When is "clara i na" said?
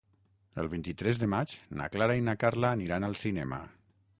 1.97-2.35